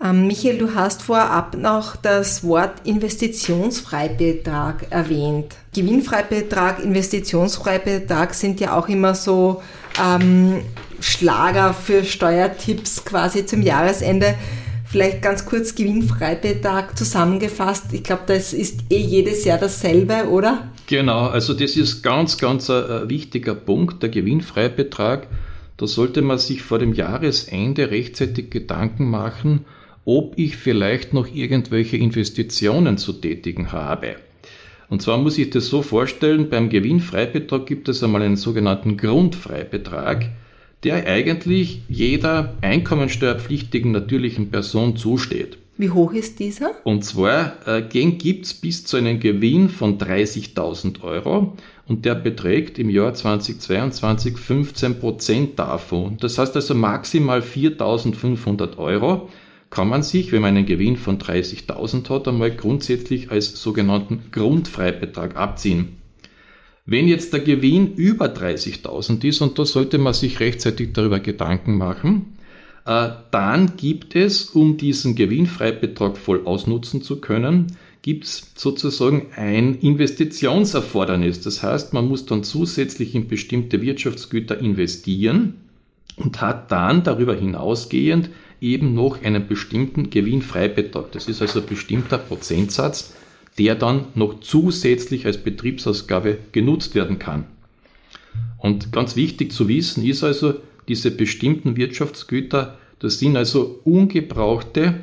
Ähm, 0.00 0.26
Michael, 0.26 0.58
du 0.58 0.74
hast 0.74 1.02
vorab 1.02 1.56
noch 1.56 1.96
das 1.96 2.44
Wort 2.44 2.74
Investitionsfreibetrag 2.84 4.86
erwähnt. 4.90 5.54
Gewinnfreibetrag, 5.74 6.82
Investitionsfreibetrag 6.82 8.34
sind 8.34 8.60
ja 8.60 8.76
auch 8.76 8.88
immer 8.88 9.14
so 9.14 9.62
ähm, 10.02 10.62
Schlager 11.00 11.74
für 11.74 12.04
Steuertipps 12.04 13.04
quasi 13.04 13.44
zum 13.44 13.62
Jahresende. 13.62 14.34
Vielleicht 14.86 15.22
ganz 15.22 15.46
kurz 15.46 15.74
Gewinnfreibetrag 15.74 16.98
zusammengefasst. 16.98 17.86
Ich 17.92 18.02
glaube, 18.02 18.22
das 18.26 18.52
ist 18.52 18.80
eh 18.90 18.98
jedes 18.98 19.44
Jahr 19.44 19.58
dasselbe, 19.58 20.28
oder? 20.28 20.68
Genau, 20.86 21.26
also 21.26 21.54
das 21.54 21.76
ist 21.76 22.02
ganz, 22.02 22.38
ganz 22.38 22.68
ein 22.68 23.08
wichtiger 23.08 23.54
Punkt, 23.54 24.02
der 24.02 24.10
Gewinnfreibetrag. 24.10 25.26
Da 25.76 25.86
sollte 25.86 26.22
man 26.22 26.38
sich 26.38 26.62
vor 26.62 26.78
dem 26.78 26.92
Jahresende 26.92 27.90
rechtzeitig 27.90 28.50
Gedanken 28.50 29.08
machen, 29.08 29.64
ob 30.04 30.34
ich 30.36 30.56
vielleicht 30.56 31.12
noch 31.12 31.32
irgendwelche 31.32 31.96
Investitionen 31.96 32.98
zu 32.98 33.12
tätigen 33.12 33.72
habe. 33.72 34.16
Und 34.88 35.02
zwar 35.02 35.18
muss 35.18 35.38
ich 35.38 35.50
das 35.50 35.66
so 35.66 35.82
vorstellen, 35.82 36.50
beim 36.50 36.68
Gewinnfreibetrag 36.68 37.66
gibt 37.66 37.88
es 37.88 38.02
einmal 38.02 38.22
einen 38.22 38.36
sogenannten 38.36 38.96
Grundfreibetrag 38.96 40.30
der 40.84 41.06
eigentlich 41.06 41.82
jeder 41.88 42.54
einkommensteuerpflichtigen 42.60 43.92
natürlichen 43.92 44.50
Person 44.50 44.96
zusteht. 44.96 45.58
Wie 45.78 45.90
hoch 45.90 46.12
ist 46.12 46.38
dieser? 46.38 46.72
Und 46.84 47.04
zwar 47.04 47.56
äh, 47.66 47.82
gibt 47.82 48.44
es 48.44 48.54
bis 48.54 48.84
zu 48.84 48.96
einem 48.98 49.20
Gewinn 49.20 49.68
von 49.68 49.98
30.000 49.98 51.02
Euro 51.02 51.56
und 51.88 52.04
der 52.04 52.14
beträgt 52.14 52.78
im 52.78 52.90
Jahr 52.90 53.14
2022 53.14 54.36
15 54.36 55.00
Prozent 55.00 55.58
davon. 55.58 56.18
Das 56.20 56.36
heißt 56.38 56.54
also 56.56 56.74
maximal 56.74 57.40
4.500 57.40 58.76
Euro 58.76 59.30
kann 59.72 59.88
man 59.88 60.02
sich, 60.02 60.32
wenn 60.32 60.42
man 60.42 60.54
einen 60.54 60.66
Gewinn 60.66 60.98
von 60.98 61.16
30.000 61.18 62.06
hat, 62.10 62.28
einmal 62.28 62.50
grundsätzlich 62.54 63.30
als 63.30 63.60
sogenannten 63.60 64.24
Grundfreibetrag 64.30 65.34
abziehen. 65.34 65.96
Wenn 66.84 67.08
jetzt 67.08 67.32
der 67.32 67.40
Gewinn 67.40 67.94
über 67.94 68.26
30.000 68.26 69.24
ist, 69.24 69.40
und 69.40 69.58
da 69.58 69.64
sollte 69.64 69.96
man 69.96 70.12
sich 70.12 70.40
rechtzeitig 70.40 70.92
darüber 70.92 71.20
Gedanken 71.20 71.78
machen, 71.78 72.36
äh, 72.84 73.08
dann 73.30 73.76
gibt 73.78 74.14
es, 74.14 74.50
um 74.50 74.76
diesen 74.76 75.14
Gewinnfreibetrag 75.14 76.18
voll 76.18 76.42
ausnutzen 76.44 77.00
zu 77.00 77.22
können, 77.22 77.78
gibt 78.02 78.24
es 78.24 78.52
sozusagen 78.54 79.28
ein 79.36 79.76
Investitionserfordernis. 79.76 81.40
Das 81.40 81.62
heißt, 81.62 81.94
man 81.94 82.08
muss 82.08 82.26
dann 82.26 82.44
zusätzlich 82.44 83.14
in 83.14 83.26
bestimmte 83.26 83.80
Wirtschaftsgüter 83.80 84.58
investieren 84.58 85.54
und 86.16 86.42
hat 86.42 86.70
dann 86.70 87.04
darüber 87.04 87.34
hinausgehend 87.34 88.28
eben 88.62 88.94
noch 88.94 89.22
einen 89.22 89.46
bestimmten 89.46 90.08
Gewinnfreibetrag. 90.08 91.12
Das 91.12 91.28
ist 91.28 91.42
also 91.42 91.60
ein 91.60 91.66
bestimmter 91.66 92.18
Prozentsatz, 92.18 93.14
der 93.58 93.74
dann 93.74 94.06
noch 94.14 94.40
zusätzlich 94.40 95.26
als 95.26 95.38
Betriebsausgabe 95.38 96.38
genutzt 96.52 96.94
werden 96.94 97.18
kann. 97.18 97.44
Und 98.58 98.92
ganz 98.92 99.16
wichtig 99.16 99.52
zu 99.52 99.68
wissen 99.68 100.04
ist 100.04 100.22
also, 100.22 100.54
diese 100.88 101.10
bestimmten 101.10 101.76
Wirtschaftsgüter, 101.76 102.78
das 102.98 103.18
sind 103.18 103.36
also 103.36 103.80
ungebrauchte, 103.84 104.94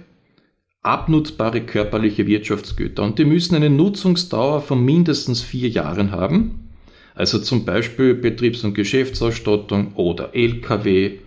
abnutzbare 0.82 1.62
körperliche 1.62 2.26
Wirtschaftsgüter 2.26 3.04
und 3.04 3.20
die 3.20 3.26
müssen 3.26 3.56
eine 3.56 3.70
Nutzungsdauer 3.70 4.62
von 4.62 4.84
mindestens 4.84 5.42
vier 5.42 5.70
Jahren 5.70 6.12
haben. 6.12 6.70
Also 7.16 7.40
zum 7.40 7.66
Beispiel 7.66 8.14
Betriebs- 8.16 8.64
und 8.64 8.74
Geschäftsausstattung 8.74 9.94
oder 9.96 10.34
Lkw 10.34 11.20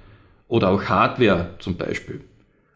oder 0.53 0.69
auch 0.69 0.85
Hardware 0.85 1.55
zum 1.61 1.77
Beispiel. 1.77 2.21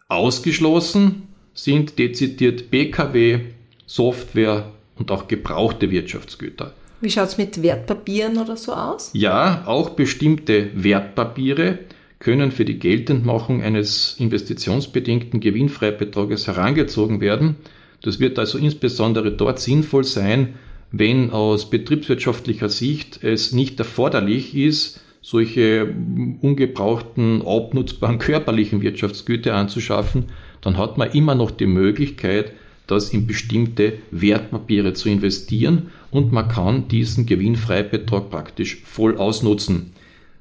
Ausgeschlossen 0.09 1.29
sind 1.53 1.99
dezidiert 1.99 2.71
BKW, 2.71 3.41
Software 3.85 4.73
und 4.97 5.11
auch 5.11 5.29
gebrauchte 5.29 5.91
Wirtschaftsgüter. 5.91 6.73
Wie 7.03 7.11
schaut 7.11 7.29
es 7.29 7.37
mit 7.37 7.63
Wertpapieren 7.63 8.39
oder 8.39 8.57
so 8.57 8.73
aus? 8.73 9.11
Ja, 9.13 9.65
auch 9.67 9.91
bestimmte 9.91 10.71
Wertpapiere 10.75 11.81
können 12.19 12.51
für 12.51 12.65
die 12.65 12.79
Geltendmachung 12.79 13.63
eines 13.63 14.17
investitionsbedingten 14.19 15.41
Gewinnfreibetrages 15.41 16.47
herangezogen 16.47 17.21
werden. 17.21 17.57
Das 18.01 18.21
wird 18.21 18.39
also 18.39 18.57
insbesondere 18.57 19.33
dort 19.33 19.61
sinnvoll 19.61 20.05
sein, 20.05 20.55
wenn 20.93 21.31
aus 21.31 21.69
betriebswirtschaftlicher 21.69 22.71
Sicht 22.71 23.23
es 23.23 23.53
nicht 23.53 23.79
erforderlich 23.79 24.57
ist, 24.57 25.03
solche 25.27 25.93
ungebrauchten, 26.41 27.43
abnutzbaren 27.45 28.19
körperlichen 28.19 28.81
Wirtschaftsgüter 28.81 29.57
anzuschaffen, 29.57 30.27
dann 30.61 30.79
hat 30.79 30.99
man 30.99 31.11
immer 31.11 31.35
noch 31.35 31.51
die 31.51 31.67
Möglichkeit, 31.67 32.53
das 32.87 33.09
in 33.09 33.27
bestimmte 33.27 33.95
Wertpapiere 34.13 34.93
zu 34.93 35.09
investieren 35.09 35.91
und 36.13 36.31
man 36.31 36.47
kann 36.47 36.87
diesen 36.87 37.27
Gewinnfreibetrag 37.27 38.31
praktisch 38.31 38.83
voll 38.85 39.17
ausnutzen. 39.19 39.91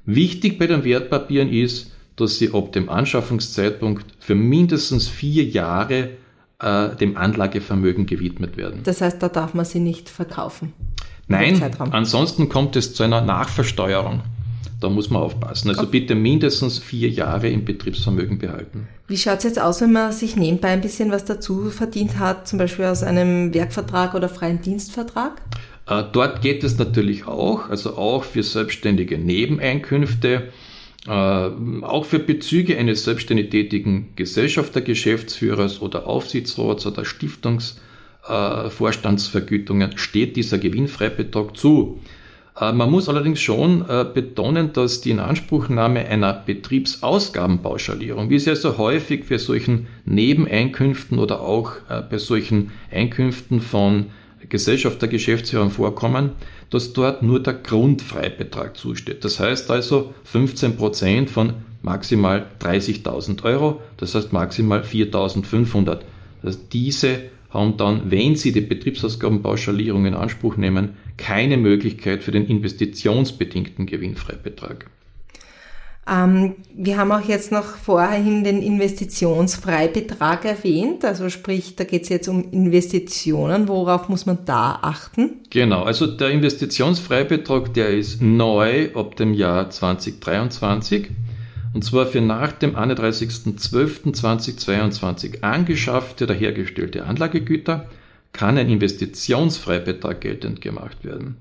Wichtig 0.04 0.56
bei 0.56 0.68
den 0.68 0.84
Wertpapieren 0.84 1.50
ist, 1.50 1.90
dass 2.14 2.38
sie 2.38 2.54
ab 2.54 2.70
dem 2.70 2.88
Anschaffungszeitpunkt 2.88 4.06
für 4.20 4.36
mindestens 4.36 5.08
vier 5.08 5.42
Jahre 5.42 6.10
äh, 6.60 6.94
dem 6.94 7.16
Anlagevermögen 7.16 8.06
gewidmet 8.06 8.56
werden. 8.56 8.82
Das 8.84 9.00
heißt, 9.00 9.20
da 9.20 9.30
darf 9.30 9.52
man 9.52 9.64
sie 9.64 9.80
nicht 9.80 10.08
verkaufen. 10.08 10.74
Nein, 11.26 11.60
ansonsten 11.90 12.48
kommt 12.48 12.76
es 12.76 12.94
zu 12.94 13.02
einer 13.02 13.20
Nachversteuerung. 13.20 14.22
Da 14.80 14.90
muss 14.90 15.08
man 15.08 15.22
aufpassen. 15.22 15.70
Also 15.70 15.86
bitte 15.86 16.14
mindestens 16.14 16.78
vier 16.78 17.08
Jahre 17.08 17.48
im 17.48 17.64
Betriebsvermögen 17.64 18.38
behalten. 18.38 18.88
Wie 19.08 19.16
schaut 19.16 19.38
es 19.38 19.44
jetzt 19.44 19.60
aus, 19.60 19.80
wenn 19.80 19.92
man 19.92 20.12
sich 20.12 20.36
nebenbei 20.36 20.68
ein 20.68 20.82
bisschen 20.82 21.10
was 21.10 21.24
dazu 21.24 21.70
verdient 21.70 22.18
hat, 22.18 22.46
zum 22.46 22.58
Beispiel 22.58 22.84
aus 22.84 23.02
einem 23.02 23.54
Werkvertrag 23.54 24.14
oder 24.14 24.28
freien 24.28 24.60
Dienstvertrag? 24.60 25.40
Äh, 25.86 26.04
dort 26.12 26.42
geht 26.42 26.62
es 26.64 26.76
natürlich 26.78 27.26
auch, 27.26 27.70
also 27.70 27.96
auch 27.96 28.24
für 28.24 28.42
selbstständige 28.42 29.16
Nebeneinkünfte, 29.18 30.48
äh, 31.06 31.10
auch 31.10 32.04
für 32.04 32.18
Bezüge 32.18 32.76
eines 32.76 33.04
selbstständig 33.04 33.48
tätigen 33.50 34.12
Gesellschafter, 34.16 34.80
Geschäftsführers 34.80 35.80
oder 35.80 36.06
Aufsichtsrats 36.06 36.84
oder 36.86 37.04
Stiftungsvorstandsvergütungen 37.04 39.92
äh, 39.92 39.98
steht 39.98 40.36
dieser 40.36 40.58
Gewinnfreibetrag 40.58 41.56
zu. 41.56 42.00
Äh, 42.58 42.72
man 42.72 42.90
muss 42.90 43.08
allerdings 43.08 43.40
schon 43.40 43.84
äh, 43.88 44.04
betonen, 44.12 44.72
dass 44.72 45.00
die 45.00 45.10
Inanspruchnahme 45.10 46.06
einer 46.06 46.32
Betriebsausgabenpauschalierung, 46.32 48.30
wie 48.30 48.36
es 48.36 48.46
ja 48.46 48.56
so 48.56 48.78
häufig 48.78 49.24
für 49.24 49.38
solchen 49.38 49.86
Nebeneinkünften 50.04 51.18
oder 51.18 51.40
auch 51.40 51.72
äh, 51.88 52.02
bei 52.02 52.18
solchen 52.18 52.72
Einkünften 52.90 53.60
von 53.60 54.06
Gesellschafter, 54.48 55.08
Geschäftsführern 55.08 55.70
vorkommen, 55.70 56.30
dass 56.70 56.92
dort 56.92 57.22
nur 57.22 57.42
der 57.42 57.54
Grundfreibetrag 57.54 58.76
zusteht. 58.76 59.24
Das 59.24 59.40
heißt 59.40 59.70
also 59.70 60.14
15 60.24 60.76
Prozent 60.76 61.30
von 61.30 61.54
maximal 61.82 62.46
30.000 62.60 63.42
Euro, 63.44 63.80
das 63.96 64.14
heißt 64.14 64.32
maximal 64.32 64.82
4.500. 64.82 66.00
Also 66.42 66.58
diese 66.72 67.22
haben 67.50 67.76
dann, 67.76 68.10
wenn 68.10 68.36
sie 68.36 68.52
die 68.52 68.60
Betriebsausgabenpauschalierung 68.60 70.06
in 70.06 70.14
Anspruch 70.14 70.56
nehmen, 70.56 70.90
keine 71.16 71.56
Möglichkeit 71.56 72.22
für 72.22 72.30
den 72.30 72.46
investitionsbedingten 72.46 73.86
Gewinnfreibetrag. 73.86 74.86
Ähm, 76.08 76.54
wir 76.72 76.98
haben 76.98 77.10
auch 77.10 77.26
jetzt 77.26 77.50
noch 77.50 77.64
vorhin 77.64 78.44
den 78.44 78.62
Investitionsfreibetrag 78.62 80.44
erwähnt, 80.44 81.04
also 81.04 81.28
sprich, 81.30 81.74
da 81.74 81.82
geht 81.82 82.04
es 82.04 82.10
jetzt 82.10 82.28
um 82.28 82.52
Investitionen. 82.52 83.66
Worauf 83.66 84.08
muss 84.08 84.24
man 84.24 84.38
da 84.44 84.78
achten? 84.82 85.40
Genau, 85.50 85.82
also 85.82 86.06
der 86.06 86.30
Investitionsfreibetrag, 86.30 87.74
der 87.74 87.90
ist 87.90 88.22
neu 88.22 88.90
ab 88.94 89.16
dem 89.16 89.34
Jahr 89.34 89.68
2023 89.68 91.08
und 91.74 91.82
zwar 91.82 92.06
für 92.06 92.20
nach 92.20 92.52
dem 92.52 92.76
31.12.2022 92.76 95.42
angeschaffte 95.42 96.22
oder 96.24 96.34
hergestellte 96.34 97.04
Anlagegüter 97.04 97.88
kann 98.36 98.58
ein 98.58 98.68
Investitionsfreibetrag 98.68 100.20
geltend 100.20 100.60
gemacht 100.60 101.04
werden. 101.04 101.36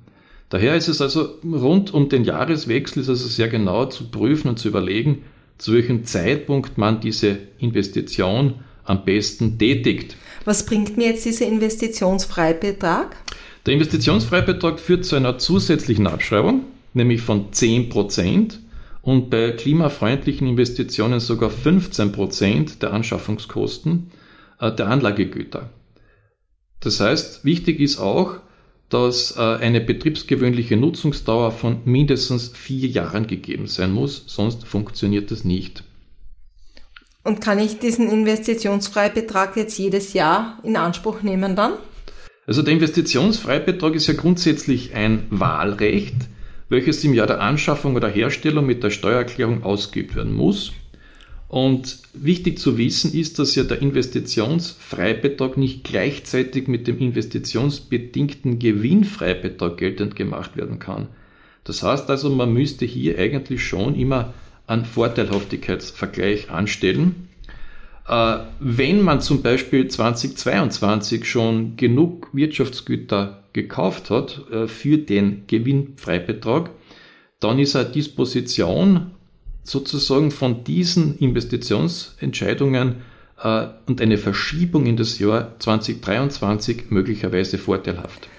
Daher 0.50 0.76
ist 0.76 0.88
es 0.88 1.02
also 1.02 1.40
rund 1.44 1.94
um 1.94 2.08
den 2.08 2.24
Jahreswechsel 2.24 3.02
ist 3.02 3.10
also 3.10 3.28
sehr 3.28 3.50
genau 3.50 3.86
zu 3.88 4.10
prüfen 4.10 4.48
und 4.48 4.60
zu 4.60 4.70
überlegen, 4.70 5.24
zu 5.58 5.74
welchem 5.74 6.06
Zeitpunkt 6.06 6.78
man 6.78 7.02
diese 7.02 7.38
Investition 7.60 8.56
am 8.86 9.04
besten 9.04 9.58
tätigt. 9.58 10.16
Was 10.46 10.66
bringt 10.66 10.96
mir 10.96 11.08
jetzt 11.08 11.26
dieser 11.26 11.48
Investitionsfreibetrag? 11.48 13.16
Der 13.66 13.74
Investitionsfreibetrag 13.74 14.80
führt 14.80 15.04
zu 15.04 15.16
einer 15.16 15.38
zusätzlichen 15.38 16.08
Abschreibung, 16.08 16.62
nämlich 16.94 17.22
von 17.22 17.52
10% 17.52 18.60
und 19.02 19.30
bei 19.30 19.52
klimafreundlichen 19.52 20.48
Investitionen 20.48 21.20
sogar 21.20 21.50
15% 21.50 22.80
der 22.80 22.94
Anschaffungskosten 22.94 24.12
äh, 24.60 24.72
der 24.72 24.88
Anlagegüter. 24.88 25.70
Das 26.86 27.00
heißt, 27.00 27.44
wichtig 27.44 27.80
ist 27.80 27.98
auch, 27.98 28.36
dass 28.90 29.36
äh, 29.38 29.42
eine 29.42 29.82
betriebsgewöhnliche 29.82 30.78
Nutzungsdauer 30.78 31.52
von 31.52 31.80
mindestens 31.86 32.50
vier 32.50 32.88
Jahren 32.88 33.26
gegeben 33.26 33.66
sein 33.66 33.92
muss, 33.92 34.24
sonst 34.28 34.68
funktioniert 34.68 35.32
das 35.32 35.44
nicht. 35.44 35.84
Und 37.24 37.42
kann 37.42 37.58
ich 37.58 37.80
diesen 37.80 38.08
Investitionsfreibetrag 38.08 39.58
jetzt 39.58 39.80
jedes 39.80 40.14
Jahr 40.14 40.60
in 40.64 40.78
Anspruch 40.78 41.24
nehmen 41.24 41.56
dann? 41.56 41.74
Also 42.46 42.62
der 42.62 42.76
Investitionsfreibetrag 42.76 43.96
ist 43.96 44.06
ja 44.06 44.14
grundsätzlich 44.14 44.94
ein 44.94 45.26
Wahlrecht, 45.32 46.14
welches 46.70 47.04
im 47.04 47.16
Jahr 47.16 47.26
der 47.26 47.42
Anschaffung 47.42 47.96
oder 47.96 48.10
Herstellung 48.10 48.68
mit 48.68 48.84
der 48.84 48.92
Steuererklärung 48.92 49.64
ausgeübt 49.64 50.16
werden 50.16 50.34
muss. 50.34 50.72
Und 51.56 52.00
wichtig 52.14 52.60
zu 52.60 52.78
wissen 52.78 53.14
ist, 53.14 53.40
dass 53.40 53.56
ja 53.56 53.64
der 53.64 53.82
Investitionsfreibetrag 53.82 55.56
nicht 55.56 55.86
gleichzeitig 55.86 56.68
mit 56.68 56.86
dem 56.86 57.00
investitionsbedingten 57.00 58.60
Gewinnfreibetrag 58.60 59.78
geltend 59.78 60.18
gemacht 60.18 60.58
werden 60.58 60.80
kann. 60.80 61.08
Das 61.64 61.82
heißt 61.82 62.10
also, 62.10 62.30
man 62.30 62.52
müsste 62.52 62.84
hier 62.84 63.18
eigentlich 63.18 63.64
schon 63.64 63.96
immer 63.96 64.34
einen 64.68 64.84
Vorteilhaftigkeitsvergleich 64.84 66.52
anstellen. 66.52 67.30
Äh, 68.06 68.40
wenn 68.60 69.02
man 69.02 69.22
zum 69.22 69.42
Beispiel 69.42 69.88
2022 69.88 71.24
schon 71.24 71.78
genug 71.78 72.32
Wirtschaftsgüter 72.34 73.46
gekauft 73.54 74.10
hat 74.10 74.42
äh, 74.52 74.68
für 74.68 74.98
den 74.98 75.44
Gewinnfreibetrag, 75.48 76.72
dann 77.40 77.60
ist 77.60 77.78
eine 77.78 77.88
Disposition 77.88 79.15
sozusagen 79.66 80.32
von 80.32 80.64
diesen 80.64 81.18
Investitionsentscheidungen 81.18 82.96
äh, 83.44 83.68
und 83.88 84.00
eine 84.00 84.18
Verschiebung 84.18 84.86
in 84.86 84.96
das 84.96 85.20
Jahr 85.20 85.60
2023 85.60 86.86
möglicherweise 86.90 87.58
vorteilhaft. 87.58 88.30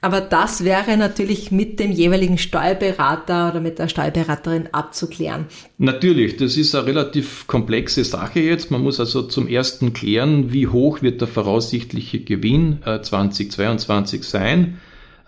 Aber 0.00 0.20
das 0.20 0.64
wäre 0.64 0.98
natürlich 0.98 1.50
mit 1.50 1.80
dem 1.80 1.90
jeweiligen 1.90 2.36
Steuerberater 2.36 3.48
oder 3.50 3.60
mit 3.60 3.78
der 3.78 3.88
Steuerberaterin 3.88 4.68
abzuklären. 4.70 5.46
Natürlich, 5.78 6.36
das 6.36 6.58
ist 6.58 6.74
eine 6.74 6.84
relativ 6.84 7.46
komplexe 7.46 8.04
Sache 8.04 8.40
jetzt. 8.40 8.70
Man 8.70 8.82
muss 8.82 9.00
also 9.00 9.22
zum 9.22 9.48
ersten 9.48 9.94
klären, 9.94 10.52
wie 10.52 10.66
hoch 10.66 11.00
wird 11.00 11.22
der 11.22 11.28
voraussichtliche 11.28 12.20
Gewinn 12.20 12.80
2022 12.84 14.20
äh, 14.20 14.22
sein. 14.24 14.78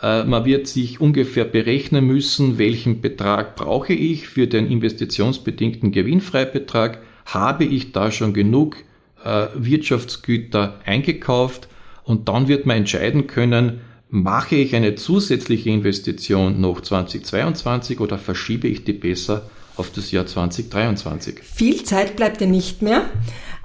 Äh, 0.03 0.25
man 0.25 0.45
wird 0.45 0.67
sich 0.67 1.01
ungefähr 1.01 1.45
berechnen 1.45 2.07
müssen, 2.07 2.59
welchen 2.59 3.01
Betrag 3.01 3.57
brauche 3.57 3.93
ich 3.93 4.29
für 4.29 4.47
den 4.47 4.71
investitionsbedingten 4.71 5.93
Gewinnfreibetrag. 5.93 7.01
Habe 7.25 7.65
ich 7.65 7.93
da 7.93 8.11
schon 8.11 8.35
genug 8.35 8.77
äh, 9.25 9.47
Wirtschaftsgüter 9.55 10.81
eingekauft? 10.85 11.69
Und 12.05 12.29
dann 12.29 12.49
wird 12.49 12.67
man 12.67 12.79
entscheiden 12.79 13.27
können, 13.27 13.81
mache 14.09 14.55
ich 14.57 14.77
eine 14.77 14.95
zusätzliche 14.95 15.71
Investition 15.71 16.61
noch 16.61 16.81
2022 16.81 17.99
oder 18.01 18.19
verschiebe 18.19 18.69
ich 18.69 18.85
die 18.85 18.93
besser 18.93 19.51
auf 19.77 19.91
das 19.91 20.13
Jahr 20.13 20.27
2023? 20.27 21.41
Viel 21.43 21.83
Zeit 21.83 22.17
bleibt 22.17 22.41
ja 22.41 22.47
nicht 22.47 22.83
mehr. 22.83 23.03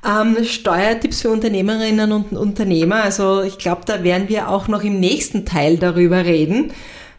Ähm, 0.03 0.43
Steuertipps 0.43 1.21
für 1.21 1.29
Unternehmerinnen 1.29 2.11
und 2.11 2.31
Unternehmer. 2.33 3.03
Also 3.03 3.43
ich 3.43 3.59
glaube, 3.59 3.81
da 3.85 4.03
werden 4.03 4.29
wir 4.29 4.49
auch 4.49 4.67
noch 4.67 4.83
im 4.83 4.99
nächsten 4.99 5.45
Teil 5.45 5.77
darüber 5.77 6.25
reden, 6.25 6.73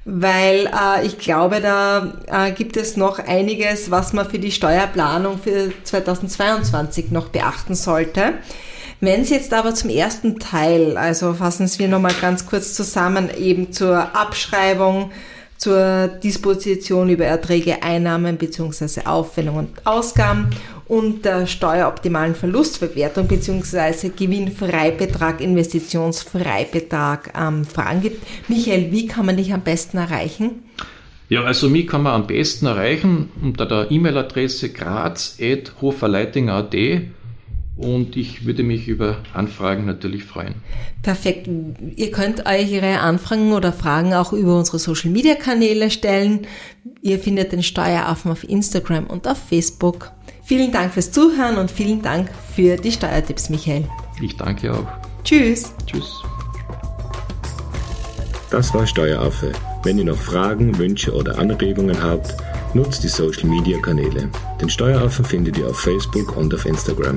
weil 0.04 0.66
äh, 0.66 1.06
ich 1.06 1.18
glaube, 1.18 1.60
da 1.60 2.14
äh, 2.26 2.50
gibt 2.50 2.76
es 2.76 2.96
noch 2.96 3.20
einiges, 3.20 3.92
was 3.92 4.12
man 4.12 4.28
für 4.28 4.40
die 4.40 4.50
Steuerplanung 4.50 5.38
für 5.38 5.72
2022 5.84 7.12
noch 7.12 7.28
beachten 7.28 7.76
sollte. 7.76 8.34
Wenn 8.98 9.24
Sie 9.24 9.34
jetzt 9.34 9.52
aber 9.52 9.74
zum 9.74 9.90
ersten 9.90 10.38
Teil, 10.40 10.96
also 10.96 11.34
fassen 11.34 11.68
wir 11.76 11.88
nochmal 11.88 12.14
ganz 12.20 12.46
kurz 12.46 12.74
zusammen, 12.74 13.30
eben 13.36 13.72
zur 13.72 14.16
Abschreibung, 14.16 15.10
zur 15.62 16.08
Disposition 16.08 17.08
über 17.08 17.24
Erträge, 17.24 17.84
Einnahmen 17.84 18.36
bzw. 18.36 19.02
Aufwendungen 19.04 19.68
und 19.68 19.86
Ausgaben 19.86 20.50
und 20.88 21.24
der 21.24 21.46
steueroptimalen 21.46 22.34
Verlustverwertung 22.34 23.28
bzw. 23.28 24.08
Gewinnfreibetrag, 24.08 25.40
Investitionsfreibetrag 25.40 27.32
ähm, 27.38 27.64
Fragen 27.64 28.00
gibt. 28.00 28.26
Michael, 28.48 28.90
wie 28.90 29.06
kann 29.06 29.24
man 29.24 29.36
dich 29.36 29.54
am 29.54 29.60
besten 29.60 29.98
erreichen? 29.98 30.64
Ja, 31.28 31.44
also 31.44 31.68
mich 31.68 31.86
kann 31.86 32.02
man 32.02 32.14
am 32.14 32.26
besten 32.26 32.66
erreichen 32.66 33.28
unter 33.40 33.64
der 33.64 33.92
E-Mail-Adresse 33.92 34.70
graz.hoferleiting.at 34.70 36.74
und 37.76 38.16
ich 38.16 38.44
würde 38.44 38.62
mich 38.62 38.88
über 38.88 39.18
Anfragen 39.32 39.86
natürlich 39.86 40.24
freuen. 40.24 40.54
Perfekt. 41.02 41.48
Ihr 41.96 42.10
könnt 42.10 42.46
euch 42.46 42.70
Ihre 42.70 43.00
Anfragen 43.00 43.52
oder 43.52 43.72
Fragen 43.72 44.14
auch 44.14 44.32
über 44.32 44.58
unsere 44.58 44.78
Social 44.78 45.10
Media 45.10 45.34
Kanäle 45.34 45.90
stellen. 45.90 46.46
Ihr 47.00 47.18
findet 47.18 47.52
den 47.52 47.62
Steueraffen 47.62 48.30
auf 48.30 48.48
Instagram 48.48 49.06
und 49.06 49.26
auf 49.26 49.38
Facebook. 49.38 50.12
Vielen 50.44 50.72
Dank 50.72 50.92
fürs 50.92 51.12
Zuhören 51.12 51.56
und 51.56 51.70
vielen 51.70 52.02
Dank 52.02 52.30
für 52.54 52.76
die 52.76 52.92
Steuertipps, 52.92 53.48
Michael. 53.48 53.88
Ich 54.20 54.36
danke 54.36 54.72
auch. 54.72 54.86
Tschüss. 55.24 55.72
Tschüss. 55.86 56.22
Das 58.50 58.74
war 58.74 58.86
Steueraffe. 58.86 59.52
Wenn 59.82 59.98
ihr 59.98 60.04
noch 60.04 60.18
Fragen, 60.18 60.76
Wünsche 60.78 61.12
oder 61.12 61.38
Anregungen 61.38 62.02
habt, 62.02 62.36
nutzt 62.74 63.02
die 63.02 63.08
Social 63.08 63.48
Media 63.48 63.78
Kanäle. 63.78 64.28
Den 64.60 64.68
Steueraffen 64.68 65.24
findet 65.24 65.56
ihr 65.56 65.68
auf 65.68 65.80
Facebook 65.80 66.36
und 66.36 66.54
auf 66.54 66.66
Instagram. 66.66 67.16